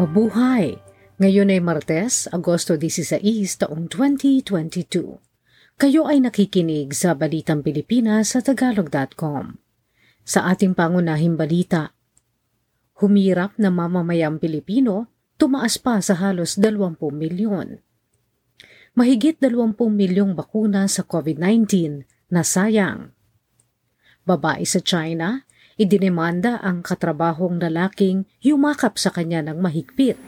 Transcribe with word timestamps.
Mabuhay! 0.00 0.80
Ngayon 1.20 1.52
ay 1.52 1.60
Martes, 1.60 2.24
Agosto 2.32 2.72
16, 2.72 3.20
taong 3.60 3.84
2022. 3.84 5.20
Kayo 5.76 6.08
ay 6.08 6.24
nakikinig 6.24 6.96
sa 6.96 7.12
Balitang 7.12 7.60
Pilipinas 7.60 8.32
sa 8.32 8.40
Tagalog.com. 8.40 9.60
Sa 10.24 10.48
ating 10.48 10.72
pangunahing 10.72 11.36
balita, 11.36 11.92
humirap 12.96 13.60
na 13.60 13.68
mamamayang 13.68 14.40
Pilipino, 14.40 15.12
tumaas 15.36 15.76
pa 15.76 16.00
sa 16.00 16.16
halos 16.16 16.56
20 16.56 16.96
milyon. 17.12 17.84
Mahigit 18.96 19.36
20 19.36 19.76
milyong 19.76 20.32
bakuna 20.32 20.88
sa 20.88 21.04
COVID-19 21.04 22.08
na 22.32 22.40
sayang. 22.40 23.12
Babae 24.24 24.64
sa 24.64 24.80
China, 24.80 25.44
idinemanda 25.80 26.60
ang 26.60 26.84
katrabahong 26.84 27.56
lalaking 27.56 28.28
yumakap 28.44 29.00
sa 29.00 29.08
kanya 29.08 29.40
ng 29.48 29.64
mahigpit. 29.64 30.20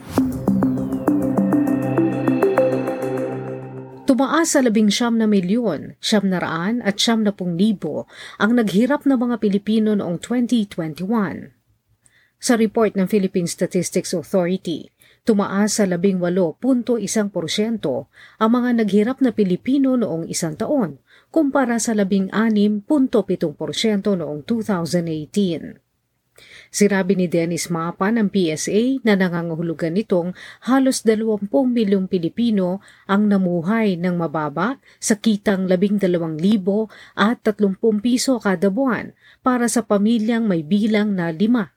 Tumaas 4.09 4.57
sa 4.57 4.65
labing 4.65 4.89
siyam 4.89 5.21
na 5.21 5.29
milyon, 5.29 6.01
siyam 6.01 6.33
na 6.33 6.41
raan 6.41 6.81
at 6.81 6.97
siyam 6.97 7.21
na 7.21 7.37
pung 7.37 7.61
libo 7.61 8.09
ang 8.41 8.57
naghirap 8.57 9.05
na 9.05 9.21
mga 9.21 9.37
Pilipino 9.45 9.93
noong 9.93 10.17
2021. 10.25 11.53
Sa 12.43 12.57
report 12.57 12.97
ng 12.97 13.07
Philippine 13.07 13.47
Statistics 13.47 14.17
Authority, 14.17 14.89
tumaas 15.23 15.79
sa 15.79 15.85
18.1% 15.87 16.59
ang 18.41 18.51
mga 18.51 18.71
naghirap 18.83 19.23
na 19.23 19.31
Pilipino 19.31 19.95
noong 20.01 20.27
isang 20.27 20.57
taon 20.57 20.99
kumpara 21.33 21.81
sa 21.81 21.97
16.7% 21.97 22.77
noong 24.05 24.45
2018. 24.45 25.81
Sinabi 26.73 27.13
ni 27.17 27.29
Dennis 27.29 27.69
Mapa 27.69 28.09
ng 28.09 28.33
PSA 28.33 29.05
na 29.05 29.13
nangangahulugan 29.13 29.93
nitong 29.93 30.33
halos 30.65 31.05
20 31.05 31.49
milyong 31.49 32.09
Pilipino 32.09 32.81
ang 33.05 33.29
namuhay 33.29 34.01
ng 34.01 34.17
mababa 34.17 34.81
sa 34.97 35.17
kitang 35.21 35.69
12,000 35.69 36.09
at 37.17 37.45
30 37.45 37.77
piso 38.01 38.41
kada 38.41 38.73
buwan 38.73 39.13
para 39.45 39.69
sa 39.69 39.85
pamilyang 39.85 40.49
may 40.49 40.65
bilang 40.65 41.13
na 41.13 41.29
lima. 41.29 41.77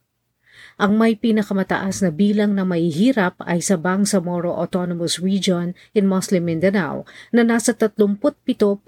Ang 0.76 1.00
may 1.00 1.16
pinakamataas 1.16 2.04
na 2.04 2.12
bilang 2.12 2.52
na 2.52 2.68
mahihirap 2.68 3.40
ay 3.48 3.64
sa 3.64 3.80
Bangsamoro 3.80 4.60
Autonomous 4.60 5.24
Region 5.24 5.72
in 5.96 6.04
Muslim 6.04 6.44
Mindanao 6.52 7.08
na 7.32 7.48
nasa 7.48 7.72
37.2%. 7.72 8.84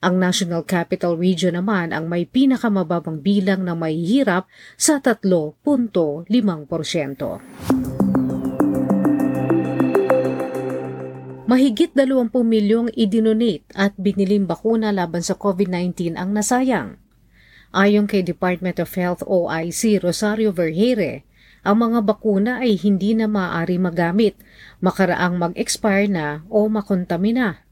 Ang 0.00 0.14
National 0.16 0.64
Capital 0.64 1.12
Region 1.20 1.60
naman 1.60 1.92
ang 1.92 2.08
may 2.08 2.24
pinakamababang 2.24 3.20
bilang 3.20 3.68
na 3.68 3.76
mahihirap 3.76 4.48
sa 4.80 4.96
3.5%. 4.96 6.24
Mahigit 11.44 11.92
20 11.92 12.32
milyong 12.32 12.88
idinonate 12.96 13.68
at 13.76 13.92
biniling 14.00 14.48
bakuna 14.48 14.88
laban 14.88 15.20
sa 15.20 15.36
COVID-19 15.36 16.16
ang 16.16 16.32
nasayang. 16.32 17.09
Ayon 17.70 18.10
kay 18.10 18.26
Department 18.26 18.82
of 18.82 18.90
Health 18.98 19.22
OIC 19.22 20.02
Rosario 20.02 20.50
Vergere, 20.50 21.22
ang 21.62 21.86
mga 21.86 22.02
bakuna 22.02 22.52
ay 22.58 22.74
hindi 22.74 23.14
na 23.14 23.30
maaari 23.30 23.78
magamit, 23.78 24.34
makaraang 24.82 25.38
mag-expire 25.38 26.10
na 26.10 26.42
o 26.50 26.66
makontamina. 26.66 27.62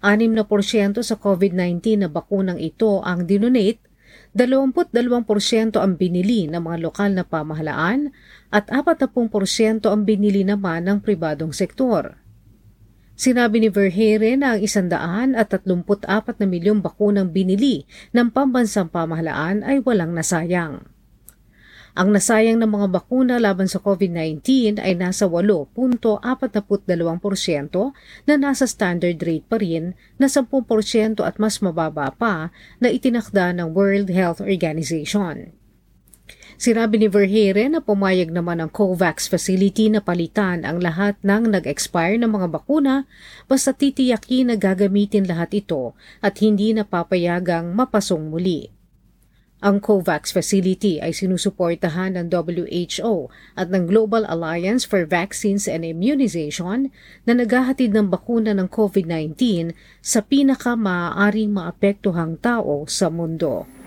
6% 0.00 1.04
sa 1.04 1.14
COVID-19 1.20 2.00
na 2.00 2.08
bakunang 2.08 2.56
ito 2.56 3.04
ang 3.04 3.28
dinonate, 3.28 3.84
22% 4.32 5.76
ang 5.76 5.92
binili 6.00 6.48
ng 6.48 6.62
mga 6.62 6.78
lokal 6.80 7.12
na 7.12 7.24
pamahalaan 7.26 8.16
at 8.48 8.72
40% 8.72 9.84
ang 9.84 10.00
binili 10.08 10.48
naman 10.48 10.88
ng 10.88 11.04
pribadong 11.04 11.52
sektor. 11.52 12.16
Sinabi 13.20 13.60
ni 13.60 13.68
Verheere 13.68 14.32
na 14.32 14.56
ang 14.56 14.64
isandaan 14.64 15.36
at 15.36 15.52
34 15.52 16.40
na 16.40 16.46
milyong 16.48 16.80
bakunang 16.80 17.28
binili 17.36 17.84
ng 18.16 18.32
pambansang 18.32 18.88
pamahalaan 18.88 19.60
ay 19.60 19.84
walang 19.84 20.16
nasayang. 20.16 20.88
Ang 21.92 22.16
nasayang 22.16 22.56
ng 22.64 22.70
mga 22.72 22.88
bakuna 22.88 23.36
laban 23.36 23.68
sa 23.68 23.76
COVID-19 23.76 24.80
ay 24.80 24.96
nasa 24.96 25.28
8.42% 25.28 26.16
na 28.24 28.34
nasa 28.40 28.64
standard 28.64 29.20
rate 29.20 29.44
pa 29.44 29.60
rin 29.60 29.92
na 30.16 30.24
10% 30.24 31.20
at 31.20 31.36
mas 31.36 31.60
mababa 31.60 32.08
pa 32.16 32.48
na 32.80 32.88
itinakda 32.88 33.52
ng 33.52 33.76
World 33.76 34.08
Health 34.08 34.40
Organization. 34.40 35.59
Sinabi 36.60 37.00
ni 37.00 37.08
Verheere 37.08 37.72
na 37.72 37.80
pumayag 37.80 38.36
naman 38.36 38.60
ang 38.60 38.68
COVAX 38.68 39.32
facility 39.32 39.88
na 39.88 40.04
palitan 40.04 40.68
ang 40.68 40.76
lahat 40.76 41.16
ng 41.24 41.56
nag-expire 41.56 42.20
ng 42.20 42.28
mga 42.28 42.52
bakuna 42.52 43.08
basta 43.48 43.72
titiyakin 43.72 44.52
na 44.52 44.60
gagamitin 44.60 45.24
lahat 45.24 45.64
ito 45.64 45.96
at 46.20 46.36
hindi 46.44 46.76
napapayagang 46.76 47.72
mapasong 47.72 48.28
muli. 48.28 48.68
Ang 49.64 49.80
COVAX 49.80 50.36
facility 50.36 51.00
ay 51.00 51.16
sinusuportahan 51.16 52.20
ng 52.20 52.28
WHO 52.28 53.32
at 53.56 53.72
ng 53.72 53.88
Global 53.88 54.28
Alliance 54.28 54.84
for 54.84 55.08
Vaccines 55.08 55.64
and 55.64 55.80
Immunization 55.80 56.92
na 57.24 57.32
naghahatid 57.40 57.96
ng 57.96 58.12
bakuna 58.12 58.52
ng 58.52 58.68
COVID-19 58.68 59.72
sa 60.04 60.20
pinaka-maaaring 60.20 61.56
maapektuhang 61.56 62.36
tao 62.36 62.84
sa 62.84 63.08
mundo. 63.08 63.79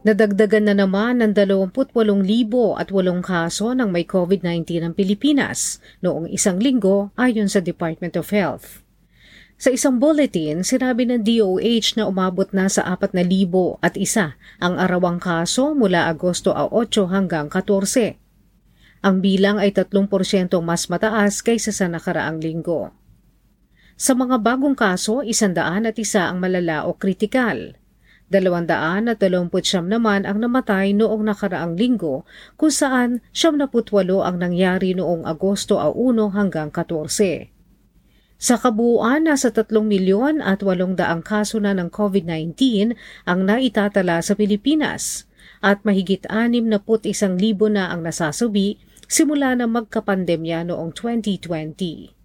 Nadagdagan 0.00 0.64
na 0.64 0.72
naman 0.72 1.20
ng 1.20 1.36
28,000 1.36 1.76
at 2.80 2.88
8 2.88 3.20
kaso 3.20 3.76
ng 3.76 3.92
may 3.92 4.08
COVID-19 4.08 4.80
ng 4.80 4.92
Pilipinas 4.96 5.76
noong 6.00 6.24
isang 6.32 6.56
linggo 6.56 7.12
ayon 7.20 7.52
sa 7.52 7.60
Department 7.60 8.16
of 8.16 8.32
Health. 8.32 8.80
Sa 9.60 9.68
isang 9.68 10.00
bulletin, 10.00 10.64
sinabi 10.64 11.04
ng 11.04 11.20
DOH 11.20 12.00
na 12.00 12.08
umabot 12.08 12.48
na 12.48 12.72
sa 12.72 12.88
4,000 12.96 13.76
at 13.84 13.92
isa 14.00 14.40
ang 14.56 14.80
arawang 14.80 15.20
kaso 15.20 15.76
mula 15.76 16.08
Agosto 16.08 16.56
8 16.56 16.72
hanggang 17.12 17.52
14. 17.52 18.16
Ang 19.04 19.20
bilang 19.20 19.60
ay 19.60 19.68
3% 19.76 20.00
mas 20.64 20.88
mataas 20.88 21.44
kaysa 21.44 21.76
sa 21.76 21.92
nakaraang 21.92 22.40
linggo. 22.40 22.88
Sa 24.00 24.16
mga 24.16 24.40
bagong 24.40 24.72
kaso, 24.72 25.20
isandaan 25.20 25.84
at 25.84 26.00
isa 26.00 26.24
ang 26.24 26.40
malala 26.40 26.88
o 26.88 26.96
kritikal. 26.96 27.76
Dalawandaan 28.30 29.10
at 29.10 29.18
dalawamputsyam 29.18 29.90
naman 29.90 30.22
ang 30.22 30.38
namatay 30.38 30.94
noong 30.94 31.26
nakaraang 31.26 31.74
linggo 31.74 32.22
kung 32.54 32.70
saan 32.70 33.18
siyam 33.34 33.58
na 33.58 33.66
putwalo 33.66 34.22
ang 34.22 34.38
nangyari 34.38 34.94
noong 34.94 35.26
Agosto 35.26 35.82
1 35.82 36.30
hanggang 36.30 36.70
14. 36.70 37.50
Sa 38.38 38.54
kabuuan, 38.54 39.26
nasa 39.26 39.50
3 39.50 39.66
milyon 39.82 40.38
at 40.46 40.62
800 40.62 41.26
kaso 41.26 41.58
na 41.58 41.74
ng 41.74 41.90
COVID-19 41.90 42.54
ang 43.26 43.40
naitatala 43.42 44.22
sa 44.22 44.38
Pilipinas 44.38 45.26
at 45.58 45.82
mahigit 45.82 46.22
61,000 46.30 47.34
na 47.74 47.90
ang 47.90 48.06
nasasabi 48.06 48.78
simula 49.10 49.58
na 49.58 49.66
magkapandemya 49.66 50.70
noong 50.70 50.94
2020. 50.94 52.19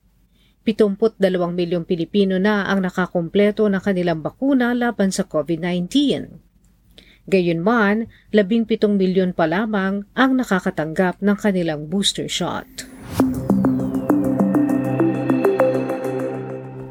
72 0.65 1.21
milyong 1.53 1.85
Pilipino 1.85 2.41
na 2.41 2.65
ang 2.65 2.81
nakakumpleto 2.81 3.69
ng 3.69 3.77
kanilang 3.77 4.25
bakuna 4.25 4.73
laban 4.73 5.13
sa 5.13 5.29
COVID-19. 5.29 5.93
Gayunman, 7.29 8.09
17 8.33 8.65
milyon 8.97 9.37
pa 9.37 9.45
lamang 9.45 10.09
ang 10.17 10.31
nakakatanggap 10.33 11.21
ng 11.21 11.37
kanilang 11.37 11.85
booster 11.85 12.25
shot. 12.25 12.94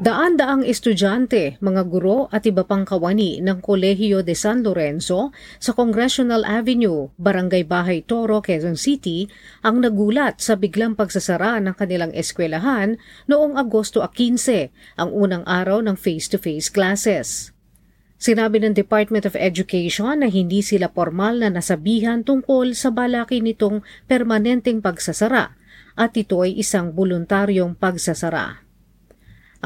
Daan-daang 0.05 0.61
estudyante, 0.61 1.57
mga 1.65 1.81
guro 1.89 2.29
at 2.29 2.45
iba 2.45 2.61
pang 2.61 2.85
kawani 2.85 3.41
ng 3.41 3.57
Kolehiyo 3.57 4.21
de 4.21 4.37
San 4.37 4.61
Lorenzo 4.61 5.33
sa 5.57 5.73
Congressional 5.73 6.45
Avenue, 6.45 7.09
Barangay 7.17 7.65
Bahay 7.65 8.05
Toro, 8.05 8.37
Quezon 8.37 8.77
City 8.77 9.25
ang 9.65 9.81
nagulat 9.81 10.37
sa 10.37 10.61
biglang 10.61 10.93
pagsasara 10.93 11.57
ng 11.57 11.73
kanilang 11.73 12.13
eskwelahan 12.13 13.01
noong 13.25 13.57
Agosto 13.57 14.05
15, 14.05 14.69
ang 14.93 15.09
unang 15.09 15.41
araw 15.41 15.81
ng 15.81 15.97
face-to-face 15.97 16.69
classes. 16.69 17.49
Sinabi 18.21 18.61
ng 18.61 18.77
Department 18.77 19.25
of 19.25 19.33
Education 19.33 20.21
na 20.21 20.29
hindi 20.29 20.61
sila 20.61 20.85
formal 20.93 21.41
na 21.41 21.49
nasabihan 21.49 22.21
tungkol 22.21 22.77
sa 22.77 22.93
balaki 22.93 23.41
nitong 23.41 23.81
permanenteng 24.05 24.85
pagsasara 24.85 25.57
at 25.97 26.13
ito 26.13 26.45
ay 26.45 26.61
isang 26.61 26.93
voluntaryong 26.93 27.73
pagsasara. 27.73 28.64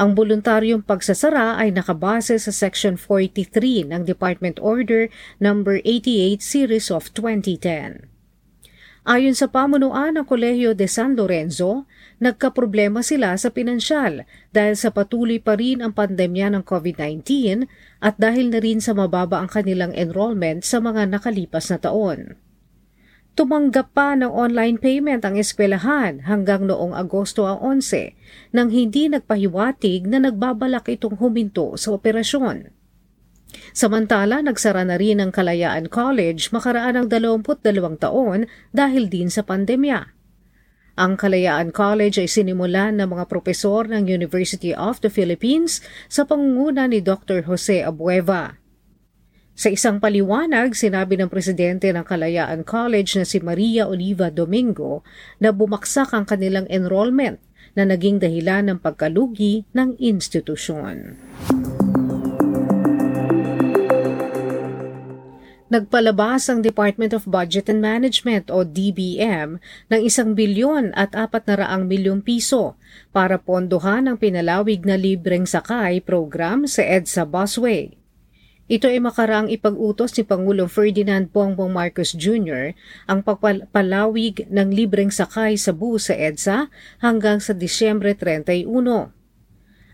Ang 0.00 0.16
voluntaryong 0.16 0.80
pagsasara 0.80 1.60
ay 1.60 1.76
nakabase 1.76 2.40
sa 2.40 2.48
Section 2.48 2.96
43 2.96 3.84
ng 3.84 4.08
Department 4.08 4.56
Order 4.56 5.12
No. 5.36 5.60
88 5.60 6.40
Series 6.40 6.88
of 6.88 7.12
2010. 7.12 8.08
Ayon 9.04 9.36
sa 9.36 9.52
pamunuan 9.52 10.16
ng 10.16 10.24
Kolehiyo 10.24 10.72
de 10.72 10.88
San 10.88 11.20
Lorenzo, 11.20 11.84
nagkaproblema 12.16 13.04
sila 13.04 13.36
sa 13.36 13.52
pinansyal 13.52 14.24
dahil 14.56 14.72
sa 14.72 14.88
patuloy 14.88 15.36
pa 15.36 15.60
rin 15.60 15.84
ang 15.84 15.92
pandemya 15.92 16.48
ng 16.56 16.64
COVID-19 16.64 17.68
at 18.00 18.16
dahil 18.16 18.48
na 18.48 18.64
rin 18.64 18.80
sa 18.80 18.96
mababa 18.96 19.36
ang 19.36 19.52
kanilang 19.52 19.92
enrollment 19.92 20.64
sa 20.64 20.80
mga 20.80 21.12
nakalipas 21.12 21.68
na 21.68 21.76
taon. 21.76 22.40
Tumanggap 23.40 23.96
pa 23.96 24.12
ng 24.12 24.28
online 24.28 24.76
payment 24.76 25.24
ang 25.24 25.40
eskwelahan 25.40 26.28
hanggang 26.28 26.68
noong 26.68 26.92
Agosto 26.92 27.48
ang 27.48 27.80
11 27.80 28.12
nang 28.52 28.68
hindi 28.68 29.08
nagpahiwatig 29.08 30.04
na 30.04 30.20
nagbabalak 30.20 30.84
itong 30.92 31.16
huminto 31.16 31.72
sa 31.80 31.96
operasyon. 31.96 32.68
Samantala, 33.72 34.44
nagsara 34.44 34.84
na 34.84 35.00
rin 35.00 35.24
ang 35.24 35.32
Kalayaan 35.32 35.88
College 35.88 36.52
makaraan 36.52 37.00
ng 37.00 37.06
22 37.08 37.96
taon 37.96 38.44
dahil 38.76 39.08
din 39.08 39.32
sa 39.32 39.40
pandemya. 39.40 40.12
Ang 41.00 41.16
Kalayaan 41.16 41.72
College 41.72 42.20
ay 42.20 42.28
sinimulan 42.28 43.00
ng 43.00 43.08
mga 43.08 43.24
propesor 43.24 43.88
ng 43.88 44.04
University 44.04 44.76
of 44.76 45.00
the 45.00 45.08
Philippines 45.08 45.80
sa 46.12 46.28
pangunguna 46.28 46.84
ni 46.92 47.00
Dr. 47.00 47.48
Jose 47.48 47.80
Abueva. 47.80 48.59
Sa 49.60 49.68
isang 49.68 50.00
paliwanag, 50.00 50.72
sinabi 50.72 51.20
ng 51.20 51.28
presidente 51.28 51.92
ng 51.92 52.00
Kalayaan 52.00 52.64
College 52.64 53.20
na 53.20 53.28
si 53.28 53.44
Maria 53.44 53.84
Oliva 53.84 54.32
Domingo 54.32 55.04
na 55.36 55.52
bumaksak 55.52 56.16
ang 56.16 56.24
kanilang 56.24 56.64
enrollment 56.72 57.36
na 57.76 57.84
naging 57.84 58.16
dahilan 58.24 58.72
ng 58.72 58.78
pagkalugi 58.80 59.68
ng 59.76 60.00
institusyon. 60.00 61.20
Nagpalabas 65.68 66.48
ang 66.48 66.64
Department 66.64 67.12
of 67.12 67.28
Budget 67.28 67.68
and 67.68 67.84
Management 67.84 68.48
o 68.48 68.64
DBM 68.64 69.60
ng 69.92 70.00
isang 70.00 70.32
bilyon 70.32 70.96
at 70.96 71.12
apat 71.12 71.44
na 71.44 71.60
raang 71.60 71.84
milyong 71.84 72.24
piso 72.24 72.80
para 73.12 73.36
pondohan 73.36 74.08
ang 74.08 74.16
pinalawig 74.16 74.88
na 74.88 74.96
libreng 74.96 75.44
sakay 75.44 76.00
program 76.00 76.64
sa 76.64 76.80
EDSA 76.80 77.28
Busway. 77.28 77.99
Ito 78.70 78.86
ay 78.86 79.02
makaraang 79.02 79.50
ipag-utos 79.50 80.14
ni 80.14 80.22
Pangulong 80.22 80.70
Ferdinand 80.70 81.26
Bongbong 81.26 81.74
Marcos 81.74 82.14
Jr. 82.14 82.78
ang 83.10 83.18
pagpalawig 83.18 84.46
ng 84.46 84.70
libreng 84.70 85.10
sakay 85.10 85.58
sa 85.58 85.74
bus 85.74 86.06
sa 86.06 86.14
EDSA 86.14 86.70
hanggang 87.02 87.42
sa 87.42 87.50
Disyembre 87.50 88.14
31. 88.14 88.70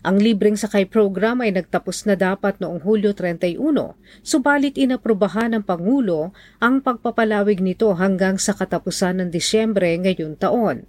Ang 0.05 0.17
libreng 0.21 0.53
sakay 0.53 0.85
program 0.85 1.41
ay 1.41 1.57
nagtapos 1.57 2.05
na 2.05 2.13
dapat 2.13 2.61
noong 2.61 2.85
Hulyo 2.85 3.17
31, 3.17 3.97
subalit 4.21 4.77
inaprubahan 4.77 5.57
ng 5.57 5.65
Pangulo 5.65 6.29
ang 6.61 6.77
pagpapalawig 6.77 7.57
nito 7.65 7.89
hanggang 7.97 8.37
sa 8.37 8.53
katapusan 8.53 9.25
ng 9.25 9.33
Disyembre 9.33 9.89
ngayon 9.97 10.37
taon. 10.37 10.85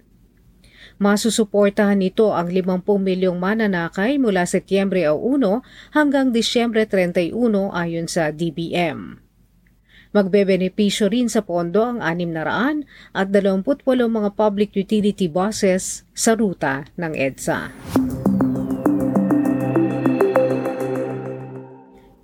Masusuportahan 0.99 1.95
nito 1.95 2.35
ang 2.35 2.51
50 2.51 2.83
milyong 2.99 3.39
mananakay 3.39 4.19
mula 4.19 4.43
Setyembre 4.43 5.07
1 5.07 5.95
hanggang 5.95 6.35
Disyembre 6.35 6.83
31 6.83 7.31
ayon 7.71 8.11
sa 8.11 8.35
DBM. 8.35 9.15
Magbebenepisyo 10.11 11.07
rin 11.07 11.31
sa 11.31 11.39
pondo 11.39 11.87
ang 11.87 12.03
600 12.03 12.83
at 13.15 13.27
28 13.31 13.63
mga 14.11 14.29
public 14.35 14.75
utility 14.75 15.31
buses 15.31 16.03
sa 16.11 16.35
ruta 16.35 16.91
ng 16.99 17.15
EDSA. 17.15 17.71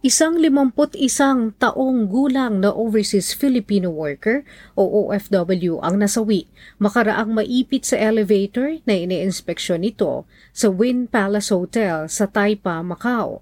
Isang 0.05 0.37
limamput 0.37 0.93
isang 1.01 1.49
taong 1.57 2.05
gulang 2.05 2.61
na 2.61 2.69
overseas 2.69 3.33
Filipino 3.33 3.89
worker 3.89 4.45
o 4.77 4.85
OFW 4.85 5.81
ang 5.81 5.97
nasawi 5.97 6.45
makaraang 6.77 7.33
maipit 7.33 7.89
sa 7.89 7.97
elevator 7.97 8.77
na 8.85 9.01
iniinspeksyon 9.01 9.81
nito 9.81 10.29
sa 10.53 10.69
Win 10.69 11.09
Palace 11.09 11.49
Hotel 11.49 12.05
sa 12.05 12.29
Taipa, 12.29 12.85
Macau. 12.85 13.41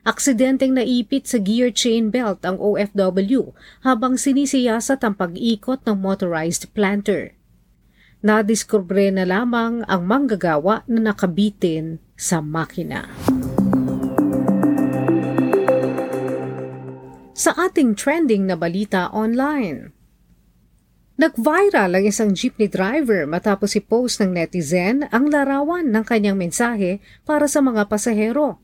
Aksidenteng 0.00 0.72
naipit 0.72 1.28
sa 1.28 1.36
gear 1.36 1.68
chain 1.68 2.08
belt 2.08 2.40
ang 2.48 2.56
OFW 2.56 3.52
habang 3.84 4.16
sinisiyasat 4.16 5.04
ang 5.04 5.12
pag-ikot 5.12 5.84
ng 5.84 6.00
motorized 6.00 6.72
planter. 6.72 7.36
Nadiskubre 8.24 9.12
na 9.12 9.28
lamang 9.28 9.84
ang 9.84 10.08
manggagawa 10.08 10.88
na 10.88 11.12
nakabitin 11.12 12.00
sa 12.16 12.40
makina. 12.40 13.12
Sa 17.36 17.52
ating 17.52 17.92
trending 17.92 18.48
na 18.48 18.56
balita 18.56 19.12
online. 19.12 19.92
Nag-viral 21.20 21.92
ang 21.92 22.04
isang 22.04 22.32
jeepney 22.32 22.68
driver 22.68 23.28
matapos 23.28 23.76
i-post 23.76 24.24
ng 24.24 24.32
netizen 24.32 25.04
ang 25.12 25.28
larawan 25.28 25.84
ng 25.84 26.04
kanyang 26.04 26.40
mensahe 26.40 27.00
para 27.28 27.44
sa 27.44 27.60
mga 27.60 27.88
pasahero. 27.92 28.60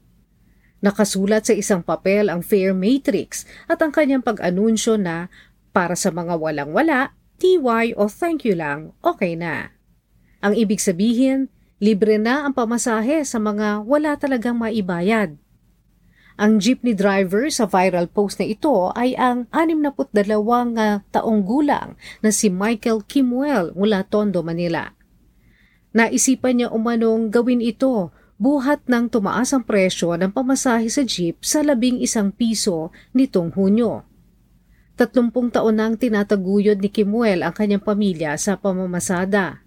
Nakasulat 0.80 1.48
sa 1.48 1.54
isang 1.56 1.84
papel 1.84 2.32
ang 2.32 2.40
fare 2.40 2.72
matrix 2.72 3.44
at 3.68 3.80
ang 3.84 3.92
kanyang 3.92 4.24
pag-anunsyo 4.24 4.96
na 4.96 5.28
para 5.72 5.92
sa 5.92 6.08
mga 6.08 6.36
walang-wala, 6.36 7.12
TY 7.40 7.96
o 7.96 8.08
thank 8.08 8.44
you 8.44 8.56
lang, 8.56 8.96
okay 9.04 9.36
na. 9.36 9.72
Ang 10.44 10.56
ibig 10.56 10.80
sabihin, 10.80 11.48
libre 11.80 12.20
na 12.20 12.44
ang 12.48 12.52
pamasahe 12.56 13.24
sa 13.24 13.36
mga 13.40 13.84
wala 13.84 14.16
talagang 14.16 14.60
maibayad. 14.60 15.41
Ang 16.40 16.60
jeepney 16.60 16.96
driver 16.96 17.48
sa 17.52 17.68
viral 17.68 18.08
post 18.08 18.40
na 18.40 18.48
ito 18.48 18.88
ay 18.96 19.12
ang 19.16 19.44
62 19.52 20.08
uh, 20.40 21.04
taong 21.12 21.40
gulang 21.44 21.94
na 22.24 22.30
si 22.32 22.48
Michael 22.48 23.04
Kimwell 23.04 23.76
mula 23.76 24.04
Tondo, 24.08 24.40
Manila. 24.40 24.96
Naisipan 25.92 26.56
niya 26.56 26.68
umanong 26.72 27.28
gawin 27.28 27.60
ito 27.60 28.08
buhat 28.40 28.88
ng 28.88 29.12
tumaas 29.12 29.52
ang 29.52 29.62
presyo 29.62 30.16
ng 30.16 30.32
pamasahe 30.32 30.88
sa 30.88 31.04
jeep 31.04 31.38
sa 31.44 31.60
labing 31.60 32.00
isang 32.00 32.32
piso 32.32 32.88
nitong 33.12 33.52
Hunyo. 33.52 34.02
Tatlumpung 34.96 35.52
taon 35.52 35.78
nang 35.78 35.94
tinataguyod 35.96 36.80
ni 36.80 36.88
Kimuel 36.88 37.44
ang 37.44 37.52
kanyang 37.52 37.84
pamilya 37.84 38.36
sa 38.40 38.56
pamamasada. 38.56 39.64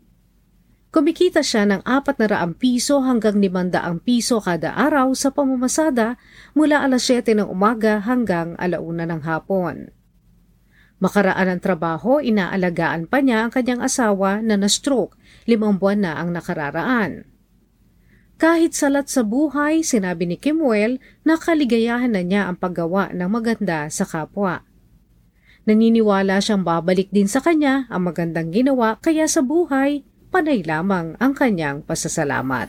Kumikita 0.96 1.44
siya 1.44 1.68
ng 1.68 1.84
400 1.84 2.56
piso 2.56 3.04
hanggang 3.04 3.36
500 3.44 4.00
piso 4.00 4.40
kada 4.40 4.72
araw 4.80 5.12
sa 5.12 5.28
pamamasada 5.28 6.16
mula 6.56 6.88
alas 6.88 7.12
7 7.12 7.36
ng 7.36 7.52
umaga 7.52 8.00
hanggang 8.00 8.56
alauna 8.56 9.04
ng 9.04 9.28
hapon. 9.28 9.92
Makaraan 11.04 11.52
ng 11.52 11.60
trabaho, 11.60 12.24
inaalagaan 12.24 13.12
pa 13.12 13.20
niya 13.20 13.44
ang 13.44 13.52
kanyang 13.52 13.84
asawa 13.84 14.40
na 14.40 14.56
na-stroke, 14.56 15.20
limang 15.44 15.76
buwan 15.76 16.00
na 16.00 16.16
ang 16.16 16.32
nakararaan. 16.32 17.28
Kahit 18.40 18.72
salat 18.72 19.12
sa 19.12 19.28
buhay, 19.28 19.84
sinabi 19.84 20.24
ni 20.24 20.40
Kimuel 20.40 21.04
na 21.28 21.36
kaligayahan 21.36 22.16
na 22.16 22.24
niya 22.24 22.48
ang 22.48 22.56
paggawa 22.56 23.12
ng 23.12 23.28
maganda 23.28 23.92
sa 23.92 24.08
kapwa. 24.08 24.64
Naniniwala 25.68 26.40
siyang 26.40 26.64
babalik 26.64 27.12
din 27.12 27.28
sa 27.28 27.44
kanya 27.44 27.84
ang 27.92 28.08
magandang 28.08 28.56
ginawa 28.56 28.96
kaya 29.04 29.28
sa 29.28 29.44
buhay, 29.44 30.08
panay 30.36 30.68
lamang 30.68 31.16
ang 31.16 31.32
kanyang 31.32 31.80
pasasalamat. 31.80 32.68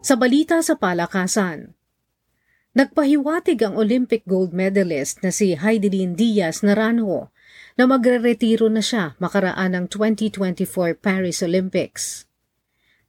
Sa 0.00 0.16
balita 0.16 0.64
sa 0.64 0.80
palakasan, 0.80 1.76
Nagpahiwatig 2.72 3.58
ang 3.64 3.74
Olympic 3.74 4.22
gold 4.22 4.54
medalist 4.54 5.18
na 5.20 5.34
si 5.34 5.58
Heidelin 5.58 6.14
Diaz 6.14 6.62
Naranjo 6.62 7.34
na 7.74 7.90
magre-retiro 7.90 8.70
na 8.70 8.78
siya 8.78 9.18
makaraan 9.18 9.74
ng 9.74 9.84
2024 9.90 10.94
Paris 10.96 11.42
Olympics. 11.42 12.24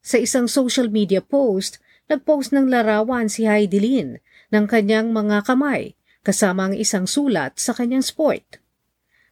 Sa 0.02 0.18
isang 0.18 0.50
social 0.50 0.90
media 0.90 1.22
post, 1.22 1.78
nagpost 2.10 2.50
ng 2.50 2.66
larawan 2.66 3.30
si 3.30 3.46
Heidelin 3.46 4.18
ng 4.50 4.66
kanyang 4.66 5.14
mga 5.14 5.46
kamay 5.46 5.94
kasama 6.26 6.72
ang 6.72 6.76
isang 6.76 7.06
sulat 7.06 7.56
sa 7.62 7.72
kanyang 7.78 8.02
sport. 8.02 8.60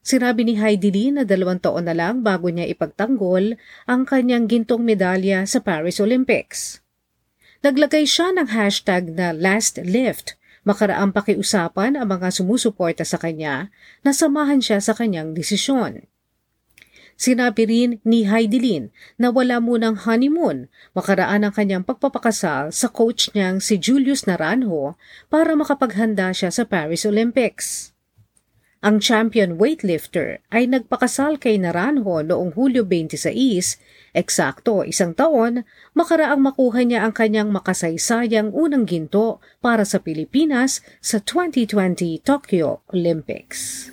Sinabi 0.08 0.48
ni 0.48 0.56
Heidi 0.56 0.88
Lee 0.88 1.12
na 1.12 1.28
dalawang 1.28 1.60
taon 1.60 1.84
na 1.84 1.92
lang 1.92 2.24
bago 2.24 2.48
niya 2.48 2.64
ipagtanggol 2.64 3.60
ang 3.84 4.08
kanyang 4.08 4.48
gintong 4.48 4.80
medalya 4.80 5.44
sa 5.44 5.60
Paris 5.60 6.00
Olympics. 6.00 6.80
Naglagay 7.60 8.08
siya 8.08 8.32
ng 8.32 8.56
hashtag 8.56 9.12
na 9.12 9.36
Last 9.36 9.76
Lift 9.84 10.40
makaraang 10.64 11.12
pakiusapan 11.12 12.00
ang 12.00 12.08
mga 12.08 12.32
sumusuporta 12.32 13.04
sa 13.04 13.20
kanya 13.20 13.68
na 14.00 14.16
samahan 14.16 14.64
siya 14.64 14.80
sa 14.80 14.96
kanyang 14.96 15.36
desisyon. 15.36 16.08
Sinabi 17.20 17.68
rin 17.68 17.92
ni 18.08 18.24
Heidelin 18.24 18.96
na 19.20 19.28
wala 19.28 19.60
munang 19.60 20.00
honeymoon 20.00 20.72
makaraan 20.96 21.44
ang 21.44 21.52
kanyang 21.52 21.84
pagpapakasal 21.84 22.72
sa 22.72 22.88
coach 22.88 23.28
niyang 23.36 23.60
si 23.60 23.76
Julius 23.76 24.24
Naranjo 24.24 24.96
para 25.28 25.52
makapaghanda 25.52 26.32
siya 26.32 26.48
sa 26.48 26.64
Paris 26.64 27.04
Olympics. 27.04 27.97
Ang 28.78 29.02
champion 29.02 29.58
weightlifter 29.58 30.38
ay 30.54 30.70
nagpakasal 30.70 31.42
kay 31.42 31.58
Naranjo 31.58 32.22
noong 32.22 32.54
Hulyo 32.54 32.86
26, 32.86 33.82
eksakto 34.14 34.86
isang 34.86 35.18
taon, 35.18 35.66
makaraang 35.98 36.38
makuha 36.38 36.86
niya 36.86 37.02
ang 37.02 37.10
kanyang 37.10 37.50
makasaysayang 37.50 38.54
unang 38.54 38.86
ginto 38.86 39.42
para 39.66 39.82
sa 39.82 39.98
Pilipinas 39.98 40.86
sa 41.02 41.18
2020 41.18 42.22
Tokyo 42.22 42.86
Olympics. 42.94 43.90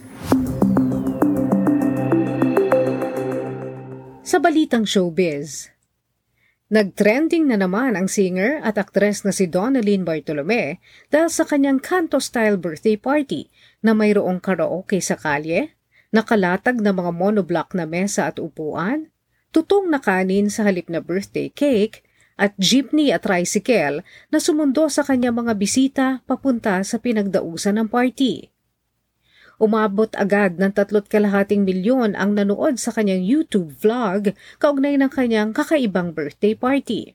Sa 4.20 4.36
balitang 4.36 4.84
showbiz, 4.84 5.72
Nagtrending 6.74 7.52
na 7.52 7.60
naman 7.60 7.94
ang 7.94 8.08
singer 8.08 8.58
at 8.64 8.80
aktres 8.80 9.22
na 9.22 9.30
si 9.30 9.44
Donalyn 9.46 10.02
Bartolome 10.02 10.82
dahil 11.06 11.28
sa 11.28 11.44
kanyang 11.44 11.78
kanto-style 11.78 12.56
birthday 12.56 12.96
party 12.96 13.52
na 13.84 13.92
mayroong 13.92 14.40
karaoke 14.40 14.96
sa 15.04 15.20
kalye, 15.20 15.76
nakalatag 16.08 16.80
na 16.80 16.96
mga 16.96 17.12
monoblock 17.12 17.76
na 17.76 17.84
mesa 17.84 18.32
at 18.32 18.40
upuan, 18.40 19.12
tutong 19.52 19.92
na 19.92 20.00
kanin 20.00 20.48
sa 20.48 20.64
halip 20.64 20.88
na 20.88 21.04
birthday 21.04 21.52
cake, 21.52 22.00
at 22.34 22.56
jeepney 22.58 23.14
at 23.14 23.22
tricycle 23.22 24.02
na 24.32 24.38
sumundo 24.42 24.90
sa 24.90 25.06
kanyang 25.06 25.38
mga 25.38 25.52
bisita 25.54 26.06
papunta 26.26 26.82
sa 26.82 26.98
pinagdausan 26.98 27.78
ng 27.78 27.86
party. 27.86 28.50
Umabot 29.62 30.10
agad 30.18 30.58
ng 30.58 30.74
tatlot 30.74 31.06
kalahating 31.06 31.62
milyon 31.62 32.18
ang 32.18 32.34
nanood 32.34 32.74
sa 32.74 32.90
kanyang 32.90 33.22
YouTube 33.22 33.70
vlog 33.78 34.34
kaugnay 34.58 34.98
ng 34.98 35.10
kanyang 35.14 35.54
kakaibang 35.54 36.10
birthday 36.10 36.58
party. 36.58 37.14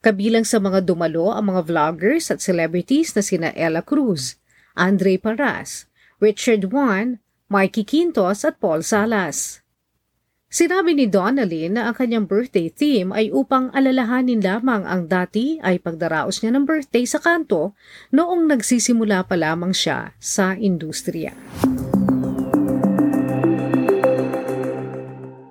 Kabilang 0.00 0.48
sa 0.48 0.56
mga 0.56 0.84
dumalo 0.88 1.32
ang 1.32 1.52
mga 1.52 1.68
vloggers 1.68 2.32
at 2.32 2.40
celebrities 2.40 3.12
na 3.12 3.20
sina 3.20 3.48
Ella 3.52 3.84
Cruz, 3.84 4.40
Andre 4.74 5.14
Paras, 5.22 5.86
Richard 6.18 6.66
Juan, 6.74 7.22
Mikey 7.46 7.86
Quintos 7.86 8.42
at 8.42 8.58
Paul 8.58 8.82
Salas. 8.82 9.62
Sinabi 10.50 10.94
ni 10.94 11.06
Donnelly 11.10 11.66
na 11.66 11.90
ang 11.90 11.98
kanyang 11.98 12.26
birthday 12.30 12.70
theme 12.70 13.10
ay 13.10 13.30
upang 13.30 13.74
alalahanin 13.74 14.38
lamang 14.38 14.86
ang 14.86 15.10
dati 15.10 15.58
ay 15.62 15.82
pagdaraos 15.82 16.42
niya 16.42 16.54
ng 16.54 16.66
birthday 16.66 17.02
sa 17.06 17.18
kanto 17.18 17.74
noong 18.14 18.46
nagsisimula 18.50 19.26
pa 19.26 19.34
lamang 19.34 19.74
siya 19.74 20.14
sa 20.22 20.54
industriya. 20.54 21.34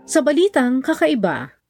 Sa 0.03 0.19
balitang 0.19 0.83
kakaiba, 0.83 1.62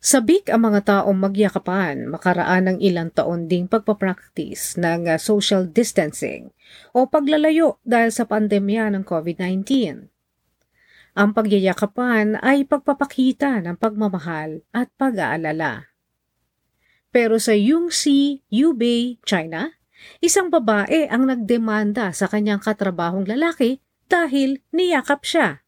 Sabik 0.00 0.48
ang 0.48 0.64
mga 0.64 0.80
taong 0.88 1.12
magyakapan 1.12 2.08
makaraan 2.08 2.72
ng 2.72 2.78
ilang 2.80 3.12
taon 3.12 3.52
ding 3.52 3.68
pagpapractice 3.68 4.80
ng 4.80 5.04
uh, 5.04 5.20
social 5.20 5.68
distancing 5.68 6.56
o 6.96 7.04
paglalayo 7.04 7.76
dahil 7.84 8.08
sa 8.08 8.24
pandemya 8.24 8.96
ng 8.96 9.04
COVID-19. 9.04 9.68
Ang 11.20 11.30
pagyayakapan 11.36 12.40
ay 12.40 12.64
pagpapakita 12.64 13.60
ng 13.60 13.76
pagmamahal 13.76 14.64
at 14.72 14.88
pag-aalala. 14.96 15.92
Pero 17.12 17.36
sa 17.36 17.52
Yungsi, 17.52 18.40
Yubei, 18.48 19.20
China, 19.28 19.68
isang 20.24 20.48
babae 20.48 21.12
ang 21.12 21.28
nagdemanda 21.28 22.16
sa 22.16 22.24
kanyang 22.24 22.64
katrabahong 22.64 23.28
lalaki 23.28 23.84
dahil 24.08 24.64
niyakap 24.72 25.28
siya. 25.28 25.60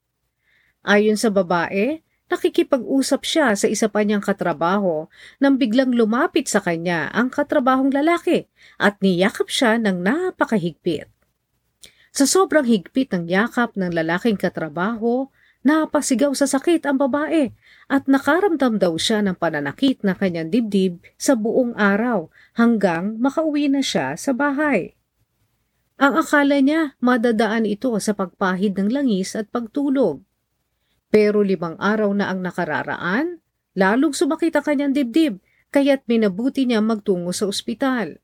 Ayon 0.88 1.20
sa 1.20 1.28
babae, 1.28 2.00
nakikipag-usap 2.32 3.20
siya 3.28 3.52
sa 3.52 3.68
isa 3.68 3.92
pa 3.92 4.00
niyang 4.00 4.24
katrabaho 4.24 5.12
nang 5.36 5.60
biglang 5.60 5.92
lumapit 5.92 6.48
sa 6.48 6.64
kanya 6.64 7.12
ang 7.12 7.28
katrabahong 7.28 7.92
lalaki 7.92 8.48
at 8.80 8.96
niyakap 9.04 9.52
siya 9.52 9.76
ng 9.76 10.00
napakahigpit. 10.00 11.12
Sa 12.12 12.24
sobrang 12.24 12.64
higpit 12.64 13.12
ng 13.12 13.28
yakap 13.28 13.76
ng 13.76 13.92
lalaking 13.92 14.40
katrabaho, 14.40 15.28
napasigaw 15.64 16.32
sa 16.32 16.48
sakit 16.48 16.84
ang 16.84 17.00
babae 17.00 17.52
at 17.88 18.08
nakaramdam 18.08 18.80
daw 18.80 18.96
siya 18.96 19.20
ng 19.24 19.36
pananakit 19.36 20.00
na 20.00 20.16
kanyang 20.16 20.48
dibdib 20.48 21.00
sa 21.20 21.36
buong 21.36 21.76
araw 21.76 22.32
hanggang 22.56 23.20
makauwi 23.20 23.68
na 23.68 23.84
siya 23.84 24.16
sa 24.16 24.32
bahay. 24.32 24.96
Ang 26.02 26.18
akala 26.18 26.58
niya 26.58 26.98
madadaan 26.98 27.68
ito 27.68 27.94
sa 28.02 28.16
pagpahid 28.16 28.74
ng 28.74 28.90
langis 28.90 29.38
at 29.38 29.46
pagtulog. 29.52 30.24
Pero 31.12 31.44
limang 31.44 31.76
araw 31.76 32.08
na 32.16 32.32
ang 32.32 32.40
nakararaan, 32.40 33.44
lalong 33.76 34.16
sumakit 34.16 34.56
ang 34.56 34.64
kanyang 34.64 34.92
dibdib 34.96 35.44
kaya't 35.68 36.08
minabuti 36.08 36.64
niya 36.64 36.80
magtungo 36.80 37.36
sa 37.36 37.44
ospital. 37.44 38.16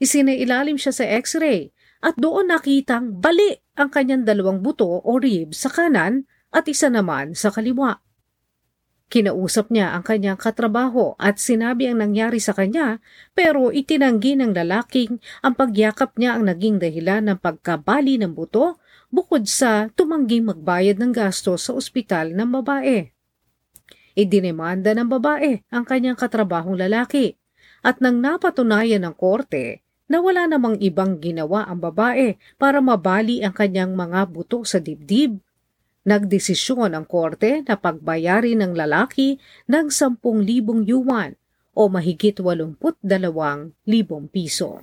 Isinailalim 0.00 0.80
siya 0.80 0.96
sa 0.96 1.04
x-ray 1.04 1.68
at 2.00 2.16
doon 2.16 2.48
nakitang 2.48 3.20
bali 3.20 3.60
ang 3.76 3.92
kanyang 3.92 4.24
dalawang 4.24 4.64
buto 4.64 4.88
o 4.88 5.12
ribs 5.20 5.64
sa 5.64 5.70
kanan 5.72 6.24
at 6.48 6.64
isa 6.68 6.88
naman 6.88 7.36
sa 7.36 7.52
kaliwa. 7.52 8.00
Kinausap 9.12 9.68
niya 9.68 9.92
ang 9.92 10.00
kanyang 10.00 10.40
katrabaho 10.40 11.12
at 11.20 11.36
sinabi 11.36 11.84
ang 11.84 12.00
nangyari 12.00 12.40
sa 12.40 12.56
kanya 12.56 12.96
pero 13.36 13.68
itinanggi 13.68 14.40
ng 14.40 14.56
lalaking 14.56 15.20
ang 15.44 15.52
pagyakap 15.52 16.16
niya 16.16 16.40
ang 16.40 16.48
naging 16.48 16.80
dahilan 16.80 17.28
ng 17.28 17.38
pagkabali 17.44 18.16
ng 18.16 18.32
buto 18.32 18.80
bukod 19.12 19.44
sa 19.44 19.92
tumangging 19.92 20.48
magbayad 20.48 20.96
ng 20.96 21.12
gasto 21.12 21.60
sa 21.60 21.76
ospital 21.76 22.32
ng 22.32 22.48
babae. 22.48 23.12
Idinemanda 24.16 24.96
ng 24.96 25.08
babae 25.08 25.68
ang 25.68 25.84
kanyang 25.84 26.16
katrabahong 26.16 26.80
lalaki 26.80 27.36
at 27.84 28.00
nang 28.00 28.24
napatunayan 28.24 29.04
ng 29.04 29.14
korte 29.14 29.84
na 30.08 30.20
wala 30.20 30.48
namang 30.48 30.80
ibang 30.80 31.20
ginawa 31.20 31.68
ang 31.68 31.80
babae 31.80 32.40
para 32.56 32.80
mabali 32.80 33.44
ang 33.44 33.52
kanyang 33.52 33.92
mga 33.92 34.28
buto 34.28 34.64
sa 34.64 34.80
dibdib. 34.80 35.40
Nagdesisyon 36.02 36.98
ang 36.98 37.06
korte 37.06 37.62
na 37.62 37.78
pagbayarin 37.78 38.58
ng 38.58 38.72
lalaki 38.74 39.38
ng 39.70 39.86
10,000 39.88 40.88
yuan 40.88 41.38
o 41.72 41.88
mahigit 41.88 42.36
82,000 42.36 43.72
piso. 44.28 44.82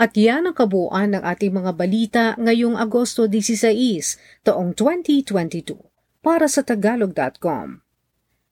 At 0.00 0.16
yan 0.16 0.48
ang 0.48 0.56
kabuuan 0.56 1.12
ng 1.12 1.20
ating 1.20 1.52
mga 1.52 1.72
balita 1.76 2.24
ngayong 2.40 2.80
Agosto 2.80 3.28
16, 3.28 4.16
taong 4.48 4.72
2022 4.72 5.76
para 6.24 6.48
sa 6.48 6.64
tagalog.com. 6.64 7.84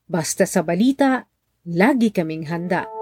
Basta 0.05 0.45
sa 0.45 0.61
balita, 0.61 1.25
lagi 1.64 2.12
kaming 2.12 2.52
handa. 2.52 2.98